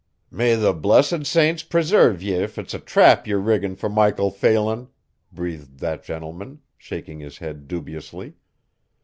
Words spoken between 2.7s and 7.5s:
a trap ye're riggin' fer Michael Phelan," breathed that gentleman, shaking his